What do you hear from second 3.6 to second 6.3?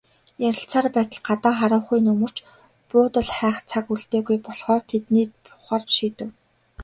цаг үлдээгүй болохоор эднийд буухаар шийдэв.